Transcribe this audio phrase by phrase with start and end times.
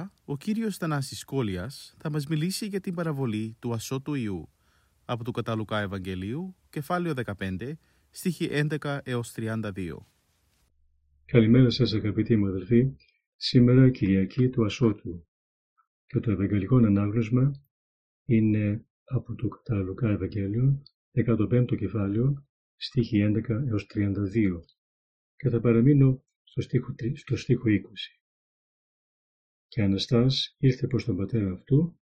[0.00, 4.48] Σήμερα ο κύριος Θανάσης Κόλιας θα μας μιλήσει για την παραβολή του ασώτου Ιού
[5.04, 7.72] από του Καταλουκά Ευαγγελίου, κεφάλαιο 15,
[8.10, 10.06] στίχη 11 έως 32.
[11.24, 12.94] Καλημέρα σας αγαπητοί μου αδελφοί.
[13.36, 15.26] Σήμερα Κυριακή του Ασώτου
[16.06, 17.50] και το Ευαγγελικό Ανάγνωσμα
[18.24, 20.82] είναι από το Καταλουκά Ευαγγέλιο,
[21.26, 24.60] 15ο κεφάλαιο, στίχη 11 έως 32
[25.36, 28.19] και θα παραμείνω στο στίχο, στο στίχο 20.
[29.70, 32.00] Και Αναστάς ήρθε προς τον πατέρα αυτού,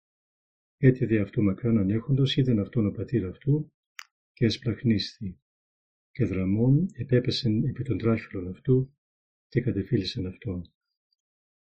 [0.76, 3.72] έτιδε αυτού μακράν ανέχοντος, είδεν αυτόν ο πατήρ αυτού
[4.32, 5.38] και εσπλαχνίσθη.
[6.10, 8.94] Και δραμών επέπεσεν επί των τράχυλων αυτού
[9.48, 10.62] και κατεφύλισεν αυτόν.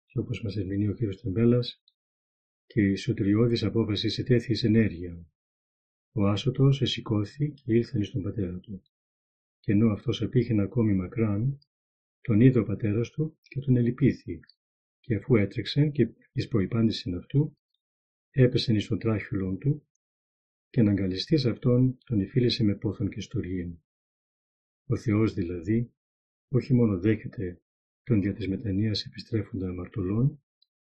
[0.05, 1.83] Και όπως μας ερμηνεί ο κύριος Τεμπέλας,
[2.66, 5.25] και η σωτηριώδης απόφασης ετέθη εις ενέργεια.
[6.11, 8.81] Ο άσωτος εσηκώθη και ήλθεν στον πατέρα του.
[9.59, 11.59] Και ενώ αυτός απήχεν ακόμη μακράν,
[12.22, 14.39] τον είδε ο πατέρας του και τον ελυπήθη
[15.09, 17.58] και αφού έτρεξε και εις προϋπάντησιν αυτού,
[18.30, 19.87] έπεσεν εις τον τράχυλον του
[20.70, 23.80] και αναγκαλιστής αυτόν τον εφίλησε με πόθον και στοργήν.
[24.86, 25.93] Ο Θεός δηλαδή
[26.49, 27.61] όχι μόνο δέχεται
[28.03, 30.43] τον δια της μετανοίας επιστρέφοντα αμαρτωλών,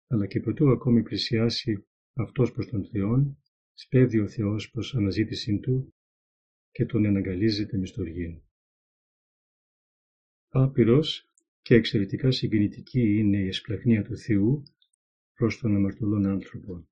[0.07, 5.95] αλλά και προτού ακόμη πλησιάσει αυτός προς τον Θεόν, σπέβδει ο Θεός προς αναζήτησή του
[6.71, 8.43] και τον εναγκαλίζεται με στοργήν.
[10.49, 11.32] Άπειρος
[11.63, 14.63] και εξαιρετικά συγκινητική είναι η εσπλαχνία του Θεού
[15.35, 16.89] προς τον αμαρτωλόν άνθρωπο.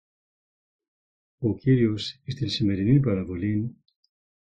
[1.38, 3.76] Ο Κύριος στην σημερινή παραβολή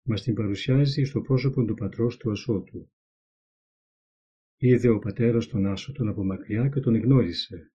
[0.03, 2.91] μας την παρουσιάζει στο πρόσωπο του πατρός του Ασώτου.
[4.57, 7.73] Είδε ο πατέρας τον Άσωτον από μακριά και τον εγνώρισε.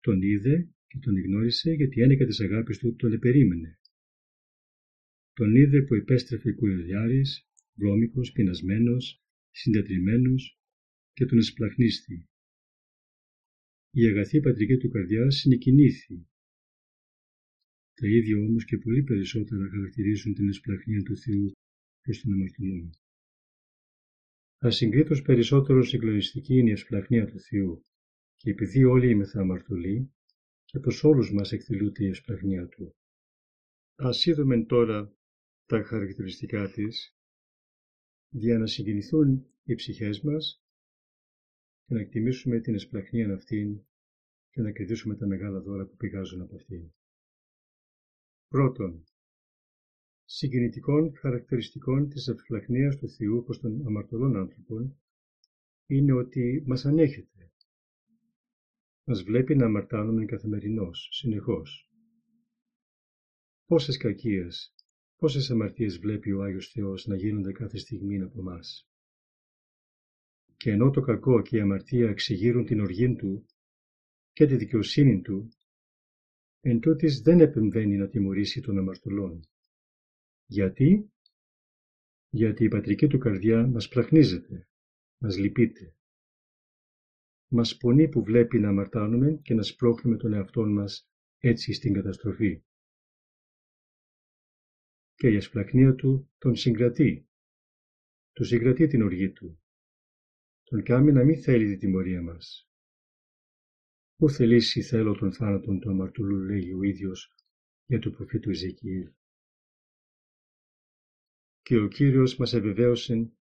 [0.00, 3.78] Τον είδε και τον εγνώρισε γιατί ένεκα της αγάπης του τον επερίμενε.
[5.32, 10.55] Τον είδε που επέστρεφε κουρελιάρης, βρώμικος, πεινασμένος, συντετριμένος
[11.16, 12.28] και τον εσπλαχνίστη.
[13.90, 16.26] Η αγαθή πατρική του καρδιάς συνεκινήθη.
[17.94, 21.52] Τα ίδια όμως και πολύ περισσότερα χαρακτηρίζουν την εσπλαχνία του Θεού
[22.00, 22.90] προς τον αμαρτωλό.
[24.58, 27.82] Ασυγκρίτως περισσότερο συγκλονιστική είναι η εσπλαχνία του Θεού
[28.36, 30.14] και επειδή όλοι είμαστε αμαρτωλοί
[30.64, 32.96] και προς όλους μας εκδηλούται η εσπλαχνία Του.
[33.94, 35.16] Ας είδουμε τώρα
[35.66, 37.16] τα χαρακτηριστικά της
[38.28, 40.65] για να συγκινηθούν οι ψυχές μας
[41.86, 43.80] και να εκτιμήσουμε την εσπλαχνία αυτήν
[44.50, 46.92] και να κερδίσουμε τα μεγάλα δώρα που πηγάζουν από αυτήν.
[48.48, 49.04] Πρώτον,
[50.24, 55.00] συγκινητικών χαρακτηριστικών της ευσπλαχνίας του Θεού προς των αμαρτωλών άνθρωπων
[55.86, 57.52] είναι ότι μας ανέχεται.
[59.04, 61.90] Μας βλέπει να αμαρτάνουμε καθημερινώς, συνεχώς.
[63.66, 64.74] Πόσες κακίες,
[65.16, 68.90] πόσες αμαρτίες βλέπει ο Άγιος Θεός να γίνονται κάθε στιγμή από μας.
[70.56, 73.46] Και ενώ το κακό και η αμαρτία εξηγείρουν την οργή του
[74.32, 75.48] και τη δικαιοσύνη του,
[76.60, 79.48] εν τούτης δεν επεμβαίνει να τιμωρήσει τον αμαρτωλόν.
[80.46, 81.10] Γιατί;
[82.28, 84.68] Γιατί η πατρική του καρδιά μας πλαχνίζεται,
[85.18, 85.94] μας λυπείται.
[87.48, 92.62] Μας πονεί που βλέπει να αμαρτάνουμε και να σπρώχνουμε τον εαυτό μας έτσι στην καταστροφή.
[95.14, 97.28] Και η ασπλαχνία του τον συγκρατεί.
[98.32, 99.60] Του συγκρατεί την οργή του
[100.68, 102.70] τον κάνει να μην θέλει τη τιμωρία μας.
[104.16, 107.34] Πού θελήσει θέλω τον θάνατον του αμαρτωλού, λέγει ο ίδιος
[107.86, 109.12] για του προφήτου Ιζεκιήλ.
[111.62, 113.32] Και ο Κύριος μας εβεβαίωσε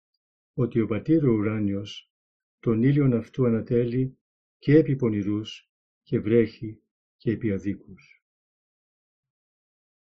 [0.53, 2.11] ότι ο πατήρ ο ουράνιος
[2.59, 4.17] τον ήλιον αυτού ανατέλει
[4.57, 6.81] και επί πονηρούς και βρέχει
[7.17, 8.23] και επί αδίκους.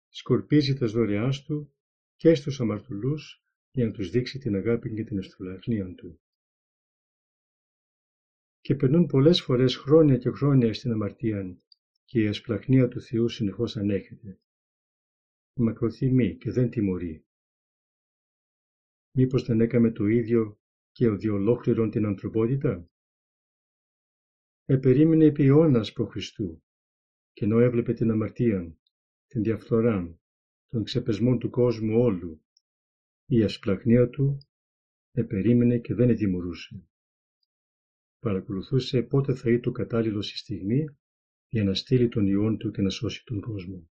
[0.09, 1.73] Σκορπίζει τα δωρεάς του
[2.15, 6.21] και στους αμαρτωλούς για να τους δείξει την αγάπη και την αστρολαχνία του
[8.61, 11.57] και περνούν πολλές φορές χρόνια και χρόνια στην αμαρτία
[12.05, 14.39] και η ασπλαχνία του Θεού συνεχώς ανέχεται.
[15.59, 17.25] Μακροθυμεί και δεν τιμωρεί.
[19.17, 20.59] Μήπως δεν έκαμε το ίδιο
[20.91, 22.89] και ο διολόκληρον την ανθρωπότητα;
[24.65, 26.63] Επερίμενε επί αιώνας προ Χριστού
[27.33, 28.77] και ενώ έβλεπε την αμαρτία,
[29.27, 30.19] την διαφθορά,
[30.67, 32.45] των ξεπεσμών του κόσμου όλου,
[33.25, 34.37] η ασπλαχνία του
[35.11, 36.90] επερίμενε και δεν ετιμωρούσε.
[38.21, 40.85] Παρακολουθούσε πότε θα ήταν το κατάλληλο η στιγμή
[41.47, 43.89] για να στείλει τον ιόν του και να σώσει τον κόσμο.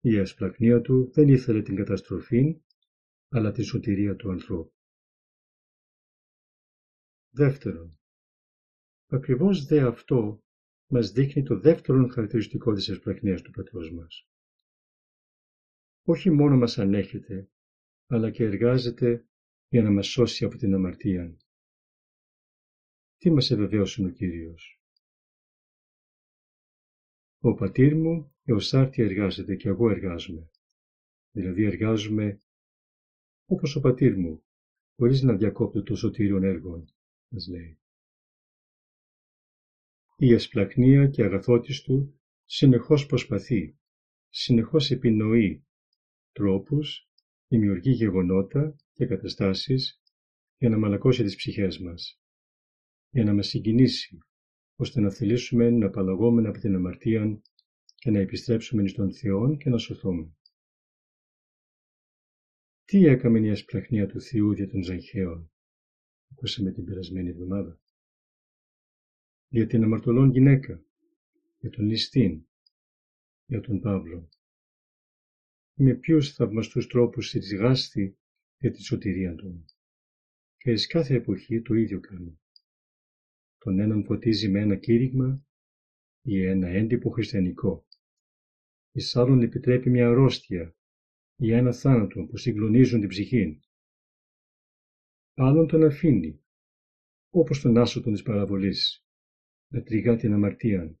[0.00, 2.62] Η ασπλαχνία του δεν ήθελε την καταστροφή,
[3.28, 4.74] αλλά τη σωτηρία του ανθρώπου.
[7.30, 7.98] Δεύτερον,
[9.06, 10.42] ακριβώς δε αυτό
[10.86, 14.28] μας δείχνει το δεύτερο χαρακτηριστικό της ασπλαχνίας του πατρός μας.
[16.02, 17.50] Όχι μόνο μας ανέχεται,
[18.06, 19.26] αλλά και εργάζεται
[19.68, 21.36] για να μας σώσει από την αμαρτία.
[23.22, 24.82] Τι μας ευεβαίωσε ο Κύριος;
[27.38, 30.50] Ο πατήρ μου έως άρτη εργάζεται και εγώ εργάζομαι.
[31.30, 32.42] Δηλαδή εργάζομαι
[33.46, 34.44] όπως ο πατήρ μου,
[34.96, 36.94] χωρίς να διακόπτω το σωτήριον έργων,
[37.28, 37.78] μας λέει.
[40.16, 43.78] Η ασπλαχνία και αγαθότης του συνεχώς προσπαθεί,
[44.28, 45.66] συνεχώς επινοεί
[46.32, 47.10] τρόπους,
[47.48, 50.02] δημιουργεί γεγονότα και καταστάσεις
[50.56, 52.21] για να μαλακώσει τις ψυχές μας,
[53.12, 54.18] για να μας συγκινήσει,
[54.76, 57.42] ώστε να θελήσουμε να απαλλαγούμε από την αμαρτία
[57.94, 60.32] και να επιστρέψουμε εις τον Θεό και να σωθούμε.
[62.84, 65.50] Τι έκαμε η ασπλαχνία του Θεού για τον Ζαχαίο,
[66.30, 67.80] ακούσαμε την περασμένη εβδομάδα;
[69.48, 70.84] Για την αμαρτωλόν γυναίκα,
[71.58, 72.46] για τον Λιστίν,
[73.46, 74.28] για τον Παύλο.
[75.74, 78.18] Με ποιους θαυμαστούς τρόπους συζυγάστη
[78.58, 79.64] για τη σωτηρία του.
[80.56, 82.41] Και εις κάθε εποχή το ίδιο κάνει.
[83.64, 85.46] Τον έναν φωτίζει με ένα κήρυγμα
[86.22, 87.86] ή ένα έντυπο χριστιανικό.
[88.92, 90.76] Εις άλλον επιτρέπει μια αρρώστια
[91.36, 93.60] ή ένα θάνατο που συγκλονίζουν την ψυχή.
[95.34, 96.42] Άλλον τον αφήνει,
[97.30, 99.06] όπως τον άσωτον της παραβολής,
[99.68, 100.98] να τριγά την αμαρτία,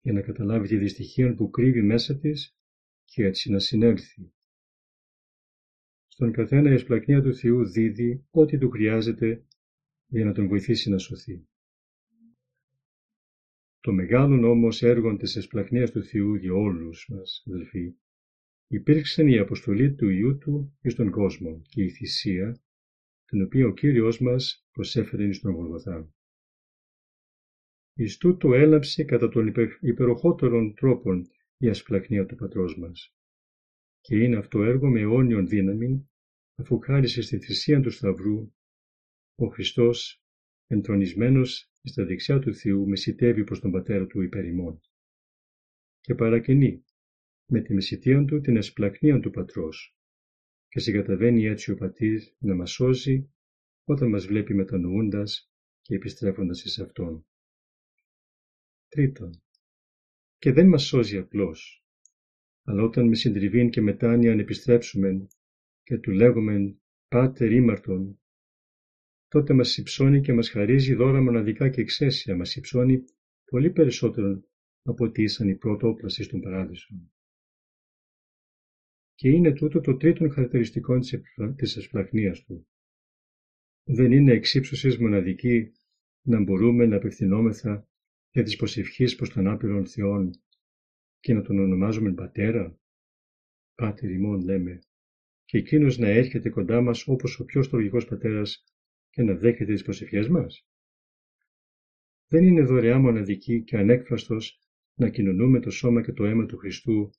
[0.00, 2.56] για να καταλάβει τη δυστυχία που κρύβει μέσα της
[3.04, 4.32] και έτσι να συνέλθει.
[6.08, 9.46] Στον καθένα η εσπλακνία του Θεού δίδει ό,τι του χρειάζεται
[10.08, 11.48] για να τον βοηθήσει να σωθεί.
[13.80, 17.94] Το μεγάλο όμως έργο της εσπλαχνίας του Θεού για όλους μας, αδελφοί,
[18.66, 22.60] υπήρξε η αποστολή του Ιού Του εις τον κόσμο και η θυσία,
[23.24, 26.12] την οποία ο Κύριος μας προσέφερε εις τον Γολγοθά.
[27.94, 33.14] Εις τούτο έλαψε κατά των υπεροχότερων τρόπων η ασπλαχνία του Πατρός μας.
[34.00, 36.10] Και είναι αυτό έργο με αιώνιον δύναμη,
[36.54, 38.52] αφού χάρισε στη θυσία του Σταυρού,
[39.40, 40.22] ο Χριστός,
[40.66, 44.44] εντρονισμένος στα δεξιά του Θεού, μεσητεύει προς τον Πατέρα του υπέρ
[46.00, 46.84] Και παρακαινεί
[47.46, 49.96] με τη μεσητεία του την εσπλαχνία του Πατρός
[50.68, 53.30] και συγκαταβαίνει έτσι ο Πατήρ να μας σώζει
[53.84, 57.26] όταν μας βλέπει μετανοούντας και επιστρέφοντας εις Αυτόν.
[58.88, 59.42] Τρίτον,
[60.38, 61.84] και δεν μας σώζει απλώς,
[62.62, 65.26] αλλά όταν με συντριβήν και μετάνοιαν επιστρέψουμε
[65.82, 66.76] και του λέγουμε
[67.08, 68.20] «Πάτερ ήμαρτον»,
[69.28, 73.04] τότε μας υψώνει και μας χαρίζει δώρα μοναδικά και εξαίσια, μας υψώνει
[73.44, 74.42] πολύ περισσότερο
[74.82, 76.94] από ότι ήσαν οι πρωτόπλασοι στον παράδεισο.
[79.14, 80.98] Και είναι τούτο το τρίτο χαρακτηριστικό
[81.56, 82.66] της εσπλαχνίας του.
[83.84, 85.72] Δεν είναι εξύψωσης μοναδική
[86.22, 87.88] να μπορούμε να απευθυνόμεθα
[88.30, 90.30] για τις προσευχές προς τον άπειρον Θεόν
[91.20, 92.78] και να τον ονομάζουμε Πατέρα.
[93.74, 94.78] Πάτερ ημών λέμε
[95.44, 98.64] και εκείνος να έρχεται κοντά μας όπως ο πιο στοργικός πατέρας
[99.18, 100.66] και να δέχεται τις προσευχές μας.
[102.28, 104.60] Δεν είναι δωρεά μοναδική και ανέκφραστος
[104.94, 107.10] να κοινωνούμε το σώμα και το αίμα του Χριστού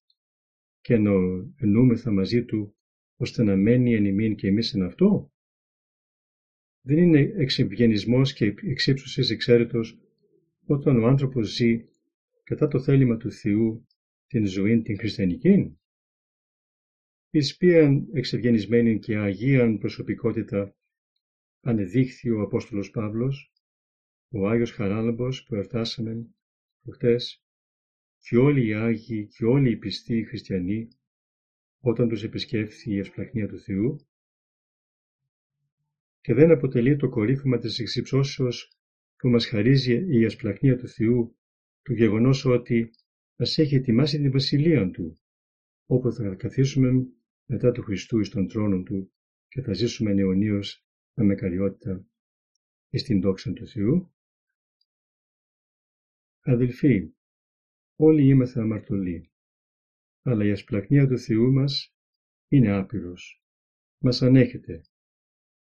[0.81, 1.11] και να
[1.55, 2.75] ενούμεθα μαζί Του
[3.15, 5.31] ώστε να μένει εν ημίν και εμείς εν αυτό.
[6.81, 9.99] Δεν είναι εξευγενισμός και εξύψωσης εξαίρετος
[10.65, 11.85] όταν ο άνθρωπος ζει
[12.43, 13.87] κατά το θέλημα του Θεού
[14.27, 15.77] την ζωή την χριστιανική.
[17.29, 20.73] Εις ποιαν εξευγενισμένη και αγίαν προσωπικότητα
[21.61, 23.53] ανεδείχθη ο Απόστολος Παύλος,
[24.29, 26.27] ο Άγιος Χαράλαμπος που ερτάσαμε
[26.81, 27.43] προχτές
[28.19, 30.87] και όλοι οι Άγιοι και όλοι οι πιστοί χριστιανοί
[31.79, 34.07] όταν τους επισκέφθη η ευσπλαχνία του Θεού.
[36.21, 38.71] Και δεν αποτελεί το κορύφωμα της εξυψώσεως
[39.17, 41.37] που μας χαρίζει η ασπλαχνία του Θεού
[41.81, 42.89] του γεγονός ότι
[43.35, 45.19] μας έχει ετοιμάσει την βασιλεία Του
[45.85, 47.07] όπου θα καθίσουμε
[47.45, 49.11] μετά του Χριστού εις τον τρόνο Του
[49.47, 50.88] και θα ζήσουμε αιωνίως
[51.19, 52.05] με μακαριότητα
[52.89, 54.13] εις την δόξα του Θεού.
[56.41, 57.13] Αδελφοί,
[57.95, 59.31] όλοι είμαστε αμαρτωλοί,
[60.21, 61.95] αλλά η ασπλαχνία του Θεού μας
[62.47, 63.43] είναι άπειρος.
[63.97, 64.81] Μας ανέχεται,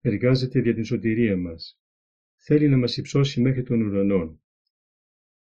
[0.00, 1.80] εργάζεται για την σωτηρία μας,
[2.36, 4.40] θέλει να μας υψώσει μέχρι τον ουρανό.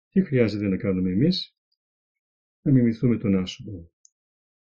[0.10, 1.58] Τι χρειάζεται να κάνουμε εμείς;
[2.62, 3.92] Να μιμηθούμε τον άσωπο.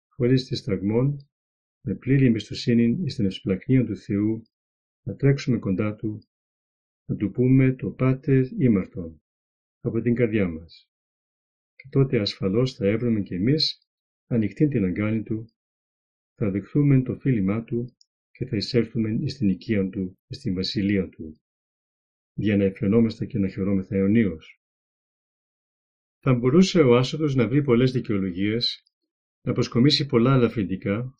[0.08, 1.28] Χωρίς τη σταγμών,
[1.80, 4.42] με πλήρη εμπιστοσύνη στην ευσπλακνία του Θεού,
[5.08, 6.18] να τρέξουμε κοντά Του,
[7.08, 9.22] να Του πούμε το Πάτερ ήμαρτον
[9.80, 10.88] από την καρδιά μας.
[11.74, 13.88] Και τότε ασφαλώς θα έβρουμε κι εμείς
[14.26, 15.48] ανοιχτή την αγκάλη Του,
[16.34, 17.96] θα δεχθούμε το φίλημά Του
[18.30, 21.40] και θα εισέλθουμε στην οικία Του, στην βασιλεία Του,
[22.34, 24.60] για να εφαινόμαστε και να χαιρόμεθα αιωνίως.
[26.18, 28.82] Θα μπορούσε ο άσοδος να βρει πολλές δικαιολογίες,
[29.46, 31.14] να προσκομίσει πολλά ελαφρυντικά,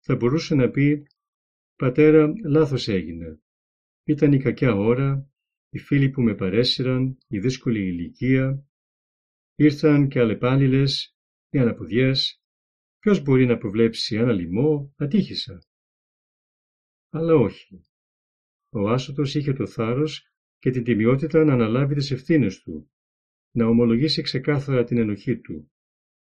[0.00, 1.06] θα μπορούσε να πει
[1.76, 3.40] «Πατέρα, λάθος έγινε.
[4.04, 5.30] Ήταν η κακιά ώρα,
[5.68, 8.66] οι φίλοι που με παρέσυραν, η δύσκολη ηλικία,
[9.54, 11.16] ήρθαν και αλλεπάλληλες,
[11.48, 12.42] οι αναπουδιές,
[12.98, 15.58] ποιος μπορεί να προβλέψει ένα λοιμό, ατύχησα.
[17.10, 17.84] Αλλά όχι.
[18.70, 22.90] Ο άσωτος είχε το θάρρος και την τιμιότητα να αναλάβει τις ευθύνες του,
[23.50, 25.72] να ομολογήσει ξεκάθαρα την ενοχή του,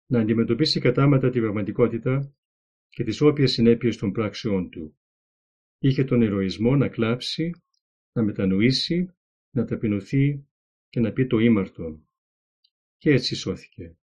[0.05, 2.33] να αντιμετωπίσει κατάματα την πραγματικότητα
[2.89, 4.97] και τις όποιες συνέπειες των πράξεών του.
[5.79, 7.51] Είχε τον ηρωισμό να κλάψει,
[8.11, 9.15] να μετανοήσει,
[9.51, 10.47] να ταπεινωθεί
[10.89, 12.07] και να πει το ήμαρτον.
[12.97, 13.97] Και έτσι σώθηκε.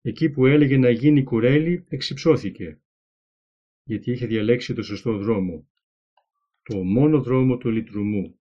[0.00, 2.80] Εκεί που έλεγε να γίνει κουρέλι, εξυψώθηκε,
[3.82, 5.68] γιατί είχε διαλέξει το σωστό δρόμο,
[6.62, 8.40] το μόνο δρόμο του λυτρουμού.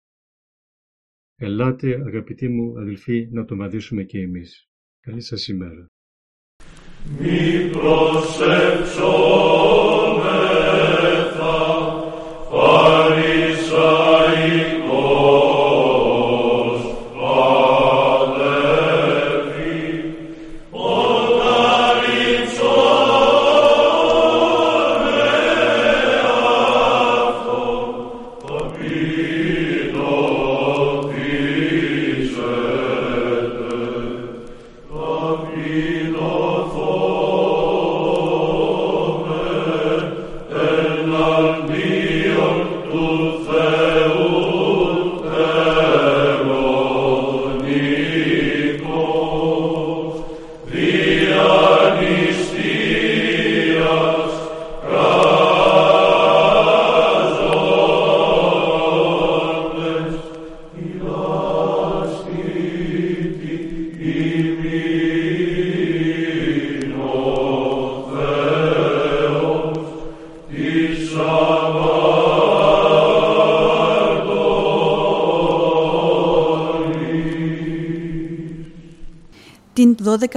[1.36, 4.70] Ελάτε αγαπητοί μου αδελφοί να το μαδίσουμε και εμείς.
[5.00, 5.86] Καλή σας ημέρα.
[7.18, 7.70] Μη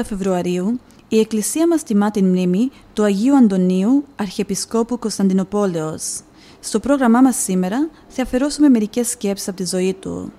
[0.03, 6.19] Φεβρουαρίου, η Εκκλησία μας τιμά την μνήμη του Αγίου Αντωνίου, Αρχιεπισκόπου Κωνσταντινοπόλεως.
[6.59, 10.31] Στο πρόγραμμά μας σήμερα θα αφαιρώσουμε μερικές σκέψεις από τη ζωή του.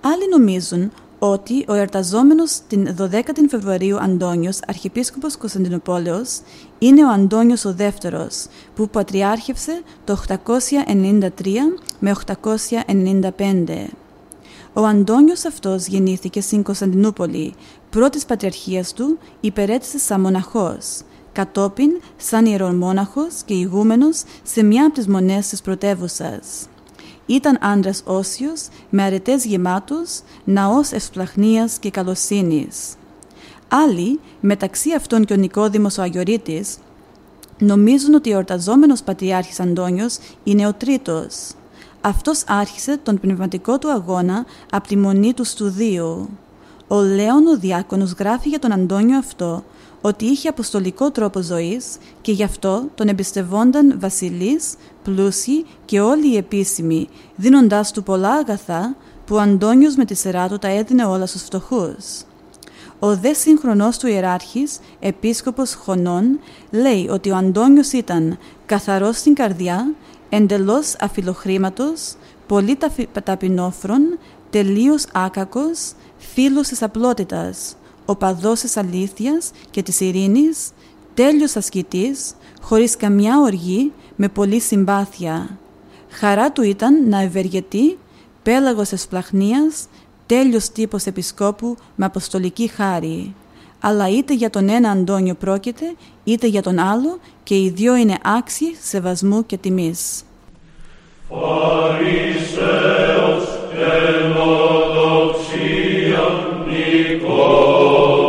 [0.00, 6.40] Άλλοι νομίζουν ότι ο εορταζόμενος την 12η Φεβρουαρίου Αντώνιος, Αρχιεπίσκοπος Κωνσταντινοπόλεως,
[6.78, 14.01] είναι ο Αντώνιος ο δεύτερος, που πατριάρχευσε το 893 με 895.
[14.74, 17.54] Ο Αντώνιος αυτός γεννήθηκε στην Κωνσταντινούπολη,
[17.90, 21.00] πρώτης πατριαρχίας του υπερέτησε σαν μοναχός,
[21.32, 26.66] κατόπιν σαν ιερομόναχος και ηγούμενος σε μια από τις μονές της πρωτεύουσας.
[27.26, 32.94] Ήταν άντρας όσιος, με αρετές γεμάτους, ναός ευσπλαχνίας και καλοσύνης.
[33.68, 36.76] Άλλοι, μεταξύ αυτών και ο Νικόδημος ο Αγιορείτης,
[37.58, 41.34] νομίζουν ότι ο εορταζόμενος Πατριάρχης Αντώνιος είναι ο τρίτος.
[42.04, 46.28] Αυτός άρχισε τον πνευματικό του αγώνα από τη μονή του στουδίου.
[46.88, 49.64] Ο Λέων ο Διάκονος γράφει για τον Αντώνιο αυτό
[50.00, 56.36] ότι είχε αποστολικό τρόπο ζωής και γι' αυτό τον εμπιστευόνταν βασιλείς, πλούσιοι και όλοι οι
[56.36, 61.26] επίσημοι, δίνοντάς του πολλά αγαθά που ο Αντώνιος με τη σειρά του τα έδινε όλα
[61.26, 62.22] στους φτωχούς.
[62.98, 66.38] Ο δε σύγχρονός του ιεράρχης, επίσκοπος Χωνών,
[66.70, 69.94] λέει ότι ο Αντώνιος ήταν καθαρός στην καρδιά,
[70.34, 72.14] εντελώς αφιλοχρήματος,
[72.46, 74.18] πολύ ταφι- ταπεινόφρον,
[74.50, 80.70] τελείως άκακος, φίλος της απλότητας, οπαδός της αλήθειας και της ειρήνης,
[81.14, 85.58] τέλειος ασκητής, χωρίς καμιά οργή, με πολλή συμπάθεια.
[86.10, 87.98] Χαρά του ήταν να ευεργετεί,
[88.42, 89.86] πέλαγος εσπλαχνίας,
[90.26, 93.34] τέλειος τύπος επισκόπου με αποστολική χάρη.
[93.84, 98.18] Αλλά είτε για τον ένα Αντώνιο πρόκειται, είτε για τον άλλο και οι δυο είναι
[98.22, 100.22] άξιοι σεβασμού και τιμής.
[101.28, 102.62] Φαρισαίος
[104.14, 105.42] ενοδοξία
[106.66, 108.21] νικόμενος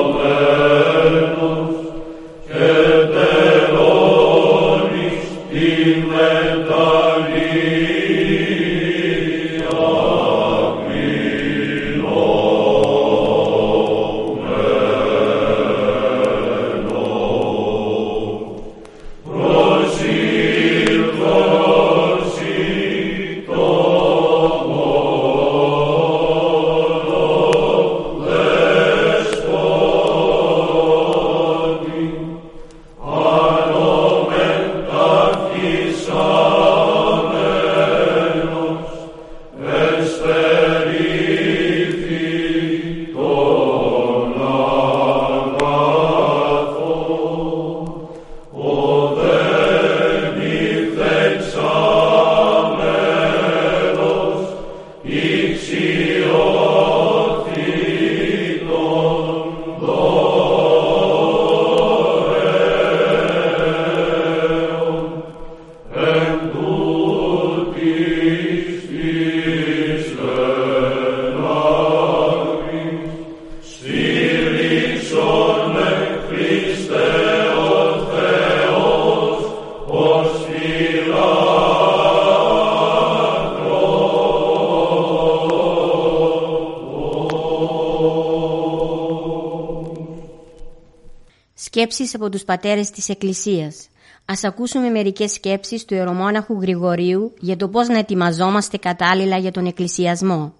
[91.75, 93.87] Σκέψεις από τους πατέρες της Εκκλησίας.
[94.25, 99.65] Ας ακούσουμε μερικές σκέψεις του Ιερομόναχου Γρηγορίου για το πώς να ετοιμαζόμαστε κατάλληλα για τον
[99.65, 100.53] εκκλησιασμό.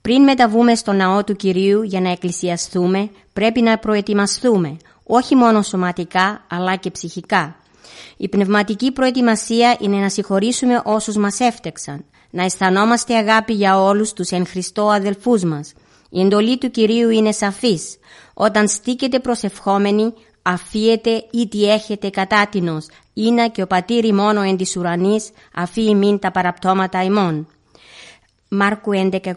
[0.00, 6.44] Πριν μεταβούμε στο ναό του Κυρίου για να εκκλησιαστούμε, πρέπει να προετοιμαστούμε, όχι μόνο σωματικά
[6.50, 7.56] αλλά και ψυχικά.
[8.16, 14.30] Η πνευματική προετοιμασία είναι να συγχωρήσουμε όσους μας έφτεξαν, να αισθανόμαστε αγάπη για όλους τους
[14.30, 15.72] εν Χριστώ αδελφούς μας.
[16.10, 17.98] Η εντολή του Κυρίου είναι σαφής.
[18.34, 24.76] Όταν στήκετε προσευχόμενοι, αφίετε ή τι έχετε κατάτινος, είναι και ο πατήρι μόνο εν της
[24.76, 27.46] ουρανής, αφή μην τα παραπτώματα ημών.
[28.48, 29.32] Μάρκου 11.25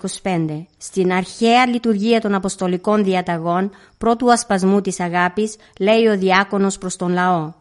[0.77, 7.13] Στην αρχαία λειτουργία των Αποστολικών Διαταγών, πρώτου ασπασμού της αγάπης, λέει ο διάκονος προς τον
[7.13, 7.53] λαό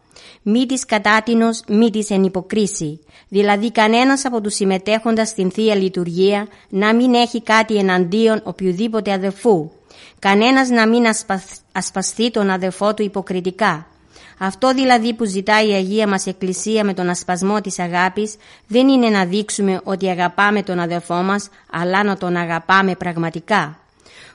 [0.42, 3.00] μη της κατάτινος, μη της εν υποκρίση.
[3.28, 9.70] Δηλαδή κανένας από τους συμμετέχοντας στην Θεία Λειτουργία να μην έχει κάτι εναντίον οποιοδήποτε αδελφού.
[10.18, 11.04] Κανένας να μην
[11.72, 13.86] ασπαστεί τον αδελφό του υποκριτικά.
[14.38, 19.08] Αυτό δηλαδή που ζητάει η Αγία μας Εκκλησία με τον ασπασμό της αγάπης δεν είναι
[19.08, 23.78] να δείξουμε ότι αγαπάμε τον αδελφό μας, αλλά να τον αγαπάμε πραγματικά.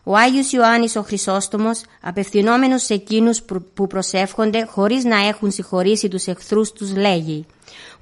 [0.04, 3.42] Ο Άγιος Ιωάννης ο Χρυσόστομος, απευθυνόμενος σε εκείνους
[3.74, 7.46] που προσεύχονται χωρίς να έχουν συγχωρήσει τους εχθρούς τους, λέγει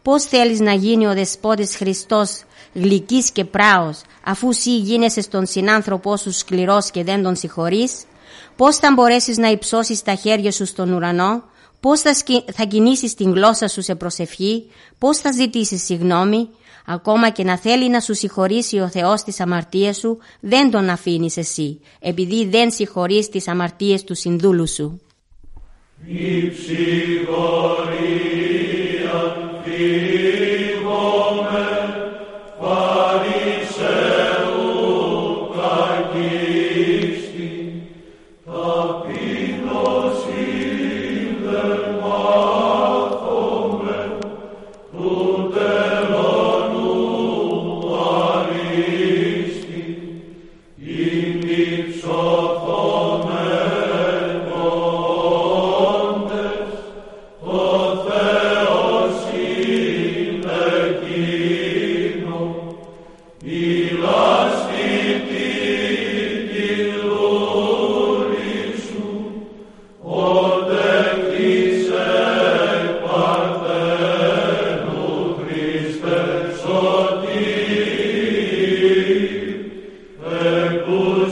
[0.02, 6.18] «Πώς θέλεις να γίνει ο Δεσπότης Χριστός γλυκής και πράος, αφού σύ γίνεσαι στον συνάνθρωπό
[6.18, 8.04] σου σκληρός και δεν τον συγχωρείς,
[8.56, 11.44] πώς θα μπορέσεις να υψώσεις τα χέρια σου στον ουρανό,
[11.80, 12.12] πώς θα,
[12.54, 14.66] θα κινήσεις την γλώσσα σου σε προσευχή,
[14.98, 16.50] πώς θα ζητήσεις συγνώμη,
[16.92, 21.38] Ακόμα και να θέλει να σου συγχωρήσει ο Θεός τις αμαρτίες σου, δεν τον αφήνεις
[21.38, 25.02] εσύ, επειδή δεν συγχωρείς τις αμαρτίες του συνδούλου σου.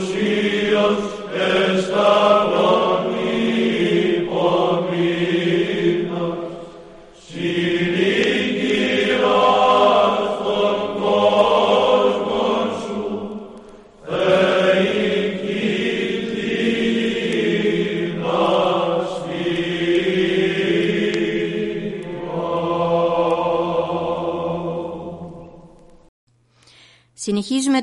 [0.06, 1.27] Συνεχίζουμε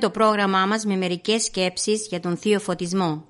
[0.06, 3.26] το πρόγραμμά μας με μερικές σκέψεις για τον Θείο Φωτισμό.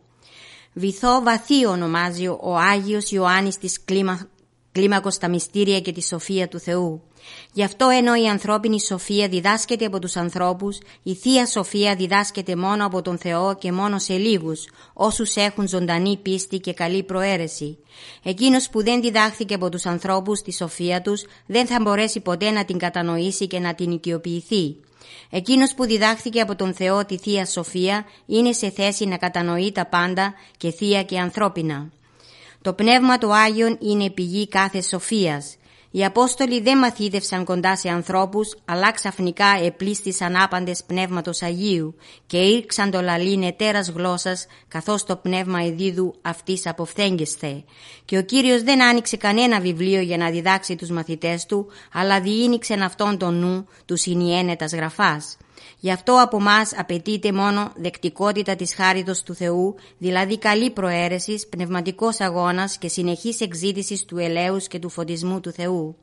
[0.73, 4.27] Βυθό βαθύ ονομάζει ο Άγιος Ιωάννης της κλίμα...
[4.71, 7.01] κλίμακος στα μυστήρια και τη σοφία του Θεού.
[7.53, 12.85] Γι' αυτό ενώ η ανθρώπινη σοφία διδάσκεται από τους ανθρώπους, η Θεία Σοφία διδάσκεται μόνο
[12.85, 17.77] από τον Θεό και μόνο σε λίγους, όσους έχουν ζωντανή πίστη και καλή προαίρεση.
[18.23, 22.65] Εκείνος που δεν διδάχθηκε από τους ανθρώπους τη σοφία τους, δεν θα μπορέσει ποτέ να
[22.65, 24.75] την κατανοήσει και να την οικειοποιηθεί.
[25.29, 29.85] Εκείνος που διδάχθηκε από τον Θεό τη Θεία Σοφία είναι σε θέση να κατανοεί τα
[29.85, 31.89] πάντα και θεία και ανθρώπινα.
[32.61, 35.55] Το Πνεύμα του Άγιον είναι πηγή κάθε σοφίας.
[35.95, 41.95] Οι Απόστολοι δεν μαθήτευσαν κοντά σε ανθρώπους, αλλά ξαφνικά επλήστησαν άπαντες Πνεύματος Αγίου
[42.27, 47.63] και ήρξαν το λαλήν ετέρας γλώσσας, καθώς το Πνεύμα εδίδου αυτής αποφθέγγεσθε.
[48.05, 52.81] Και ο Κύριος δεν άνοιξε κανένα βιβλίο για να διδάξει τους μαθητές του, αλλά διήνυξεν
[52.81, 55.37] αυτόν τον νου του συνιένετας γραφάς.
[55.79, 62.19] Γι' αυτό από εμά απαιτείται μόνο δεκτικότητα της χάριτος του Θεού, δηλαδή καλή προαίρεσης, πνευματικός
[62.19, 65.95] αγώνας και συνεχής εξήτησης του ελέους και του φωτισμού του Θεού.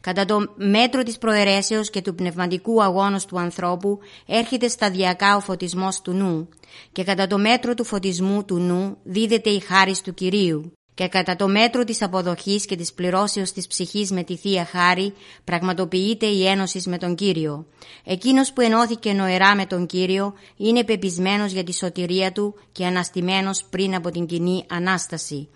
[0.00, 6.00] Κατά το μέτρο της προαιρέσεως και του πνευματικού αγώνος του ανθρώπου έρχεται σταδιακά ο φωτισμός
[6.00, 6.48] του νου
[6.92, 11.36] και κατά το μέτρο του φωτισμού του νου δίδεται η χάρις του Κυρίου και κατά
[11.36, 16.46] το μέτρο της αποδοχής και της πληρώσεως της ψυχής με τη Θεία Χάρη πραγματοποιείται η
[16.46, 17.66] ένωση με τον Κύριο.
[18.04, 23.64] Εκείνος που ενώθηκε νοερά με τον Κύριο είναι πεπισμένος για τη σωτηρία του και αναστημένος
[23.70, 25.48] πριν από την κοινή Ανάσταση.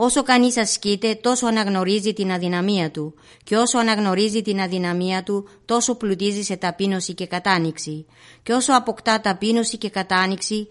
[0.00, 5.94] Όσο κανείς ασκείται, τόσο αναγνωρίζει την αδυναμία του και όσο αναγνωρίζει την αδυναμία του, τόσο
[5.94, 8.06] πλουτίζει σε ταπείνωση και κατάνοιξη.
[8.42, 10.68] Και όσο αποκτά ταπείνωση και κατάνοιξη,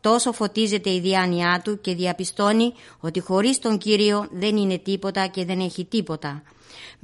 [0.00, 5.44] τόσο φωτίζεται η διάνοιά του και διαπιστώνει ότι χωρίς τον Κύριο δεν είναι τίποτα και
[5.44, 6.42] δεν έχει τίποτα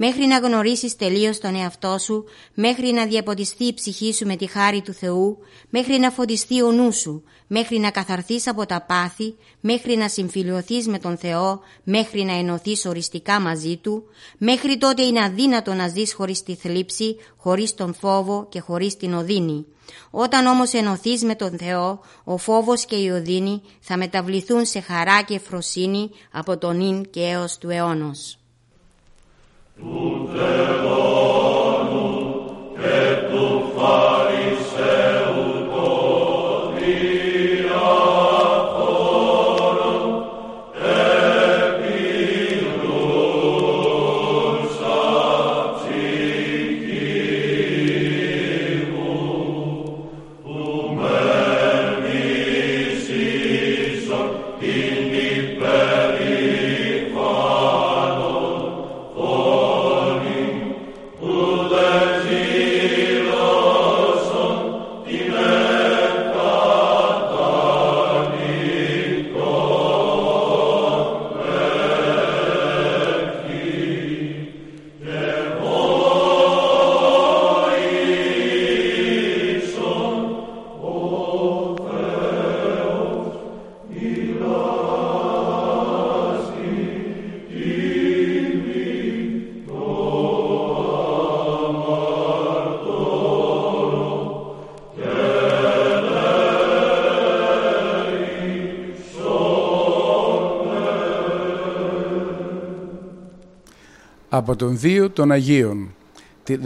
[0.03, 4.47] μέχρι να γνωρίσεις τελείως τον εαυτό σου, μέχρι να διαποτιστεί η ψυχή σου με τη
[4.47, 5.37] χάρη του Θεού,
[5.69, 10.87] μέχρι να φωτιστεί ο νους σου, μέχρι να καθαρθείς από τα πάθη, μέχρι να συμφιλειωθείς
[10.87, 14.03] με τον Θεό, μέχρι να ενωθείς οριστικά μαζί Του,
[14.37, 19.13] μέχρι τότε είναι αδύνατο να ζεις χωρίς τη θλίψη, χωρίς τον φόβο και χωρίς την
[19.13, 19.65] οδύνη.
[20.11, 25.21] Όταν όμως ενωθείς με τον Θεό, ο φόβος και η οδύνη θα μεταβληθούν σε χαρά
[25.21, 28.40] και φροσύνη από τον ίν και έως του αιώνος.
[29.81, 31.40] Tutte
[104.33, 105.95] Από τον Δίο των Αγίων,
[106.43, 106.57] τη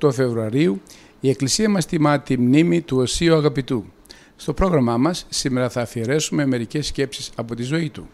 [0.00, 0.80] 18 Φεβρουαρίου,
[1.20, 3.84] η Εκκλησία μας τιμά τη μνήμη του Οσίου Αγαπητού.
[4.36, 8.08] Στο πρόγραμμά μας σήμερα θα αφιερέσουμε μερικές σκέψεις από τη ζωή του.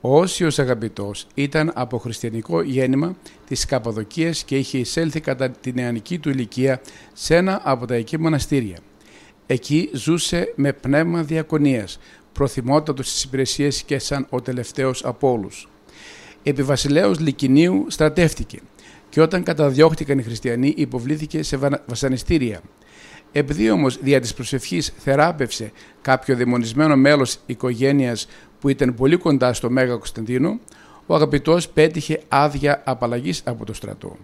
[0.00, 3.16] Ο Όσιος Αγαπητός ήταν από χριστιανικό γέννημα
[3.46, 6.80] της Καπαδοκίας και είχε εισέλθει κατά την νεανική του ηλικία
[7.12, 8.76] σε ένα από τα εκεί μοναστήρια.
[9.46, 11.98] Εκεί ζούσε με πνεύμα διακονίας,
[12.32, 15.68] προθυμότατος στις υπηρεσίες και σαν ο τελευταίος από όλους
[16.42, 18.58] επί βασιλέως Λικινίου στρατεύτηκε
[19.08, 22.60] και όταν καταδιώχτηκαν οι χριστιανοί υποβλήθηκε σε βασανιστήρια.
[23.32, 25.72] Επειδή όμως δια της προσευχής θεράπευσε
[26.02, 28.28] κάποιο δαιμονισμένο μέλος οικογένειας
[28.60, 30.60] που ήταν πολύ κοντά στο Μέγα Κωνσταντίνο,
[31.06, 34.16] ο αγαπητός πέτυχε άδεια απαλλαγής από το στρατό.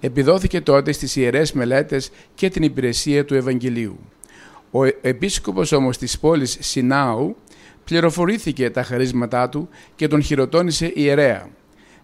[0.00, 3.98] Επιδόθηκε τότε στις ιερές μελέτες και την υπηρεσία του Ευαγγελίου.
[4.70, 7.36] Ο επίσκοπος όμως της πόλης Σινάου
[7.84, 11.48] πληροφορήθηκε τα χαρίσματά του και τον χειροτώνησε ιερέα.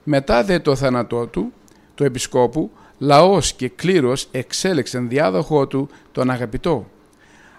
[0.05, 1.53] Μετά δε το θάνατό του,
[1.95, 6.87] του επισκόπου, λαός και κλήρος εξέλεξαν διάδοχό του τον αγαπητό.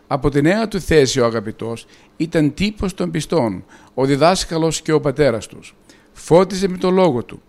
[0.07, 1.85] Από τη νέα του θέση ο αγαπητός
[2.17, 5.75] ήταν τύπος των πιστών, ο διδάσκαλος και ο πατέρας τους.
[6.13, 7.41] Φώτιζε με το λόγο του,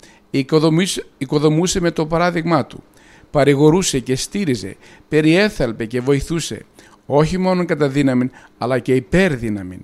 [1.18, 2.82] οικοδομούσε με το παράδειγμά του,
[3.30, 4.76] παρηγορούσε και στήριζε,
[5.08, 6.64] περιέθαλπε και βοηθούσε,
[7.06, 9.78] όχι μόνο κατά δύναμη αλλά και υπέρδυναμη.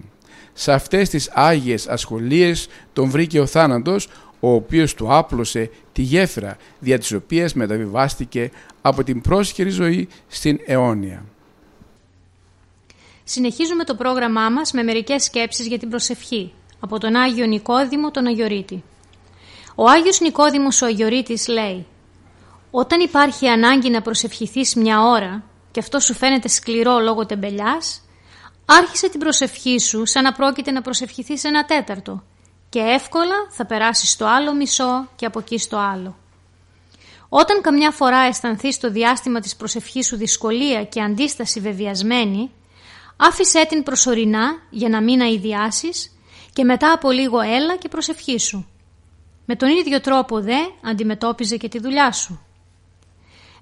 [0.54, 4.08] Σε αυτές τις άγιες ασχολίες τον βρήκε ο θάνατος,
[4.40, 8.50] ο οποίος του άπλωσε τη γέφυρα δια της οποίας μεταβιβάστηκε
[8.82, 11.24] από την πρόσχερη ζωή στην αιώνια.
[13.24, 18.26] Συνεχίζουμε το πρόγραμμά μας με μερικές σκέψεις για την προσευχή από τον Άγιο Νικόδημο τον
[18.26, 18.84] Αγιορείτη.
[19.74, 21.86] Ο Άγιος Νικόδημος ο Αγιορείτης λέει
[22.70, 28.03] «Όταν υπάρχει ανάγκη να προσευχηθείς μια ώρα και αυτό σου φαίνεται σκληρό λόγω τεμπελιάς,
[28.66, 32.22] Άρχισε την προσευχή σου σαν να πρόκειται να προσευχηθείς ένα τέταρτο
[32.68, 36.16] και εύκολα θα περάσεις στο άλλο μισό και από εκεί στο άλλο.
[37.28, 42.50] Όταν καμιά φορά αισθανθείς το διάστημα της προσευχής σου δυσκολία και αντίσταση βεβαιασμένη,
[43.16, 46.18] άφησέ την προσωρινά για να μην αειδιάσεις
[46.52, 48.68] και μετά από λίγο έλα και προσευχή σου.
[49.44, 52.40] Με τον ίδιο τρόπο δε αντιμετώπιζε και τη δουλειά σου.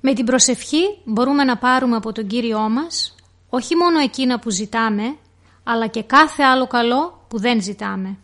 [0.01, 3.15] Με την προσευχή μπορούμε να πάρουμε από τον Κύριό μας
[3.55, 5.17] όχι μόνο εκείνα που ζητάμε,
[5.65, 8.19] αλλά και κάθε άλλο καλό που δεν ζητάμε.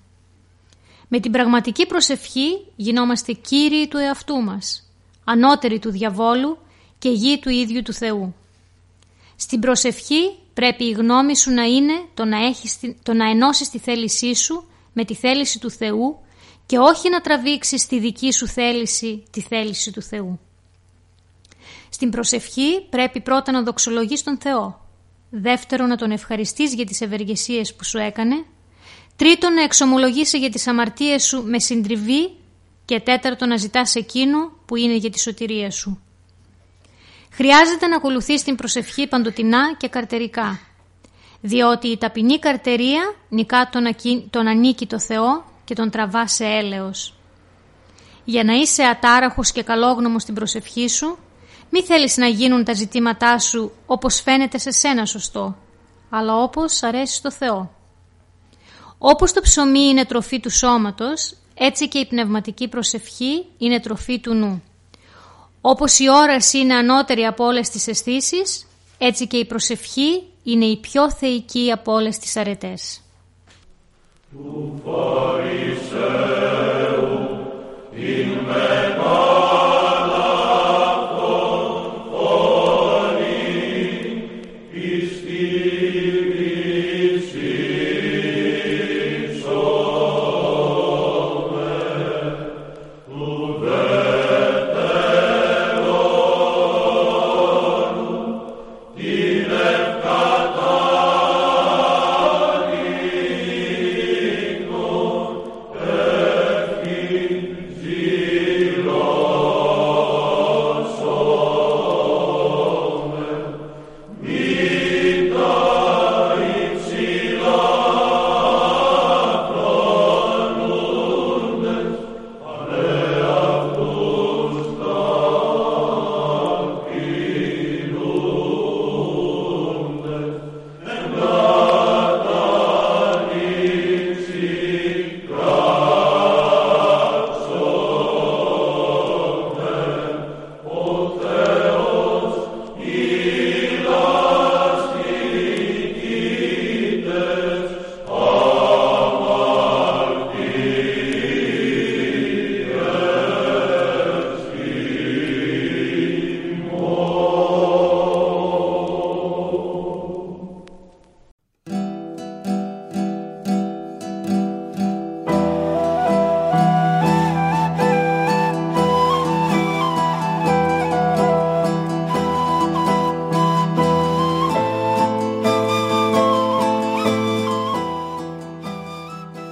[1.09, 4.91] Με την πραγματική προσευχή γινόμαστε κύριοι του εαυτού μας,
[5.25, 6.59] ανώτεροι του διαβόλου
[6.99, 8.35] και γη του ίδιου του Θεού.
[9.37, 13.79] Στην προσευχή πρέπει η γνώμη σου να είναι το να, έχεις, το να ενώσεις τη
[13.79, 16.19] θέλησή σου με τη θέληση του Θεού
[16.67, 20.41] και όχι να τραβήξεις τη δική σου θέληση τη θέληση του Θεού.
[21.89, 24.87] Στην προσευχή πρέπει πρώτα να δοξολογείς τον Θεό
[25.31, 28.45] Δεύτερο, να τον ευχαριστείς για τις ευεργεσίες που σου έκανε.
[29.17, 32.37] Τρίτον, να εξομολογήσει για τις αμαρτίες σου με συντριβή
[32.85, 36.03] και τέταρτον, να ζητάς εκείνο που είναι για τη σωτηρία σου.
[37.33, 40.61] Χρειάζεται να ακολουθείς την προσευχή παντοτινά και καρτερικά,
[41.41, 43.97] διότι η ταπεινή καρτερία νικά τον,
[44.31, 47.15] τον ανήκει το Θεό και τον τραβά σε έλεος.
[48.25, 51.19] Για να είσαι ατάραχος και καλόγνωμος στην προσευχή σου,
[51.71, 55.57] μη θέλεις να γίνουν τα ζητήματά σου όπως φαίνεται σε σένα σωστό,
[56.11, 57.71] αλλά όπως αρέσει στο Θεό.
[58.99, 64.35] Όπως το ψωμί είναι τροφή του σώματος, έτσι και η πνευματική προσευχή είναι τροφή του
[64.35, 64.63] νου.
[65.61, 68.67] Όπως η όραση είναι ανώτερη από όλες τις αισθήσεις,
[68.99, 73.01] έτσι και η προσευχή είναι η πιο θεϊκή από όλες τις αρετές.